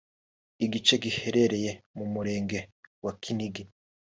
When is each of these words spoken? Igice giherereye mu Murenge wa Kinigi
Igice 0.65 0.93
giherereye 1.03 1.71
mu 1.97 2.05
Murenge 2.13 2.59
wa 3.05 3.13
Kinigi 3.21 3.63